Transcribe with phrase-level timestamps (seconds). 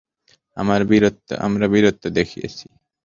[0.57, 2.65] আমরা বীরত্ব দেখিয়েছি।